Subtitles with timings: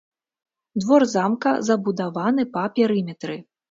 [0.85, 3.43] Двор замка забудаваны па перыметры.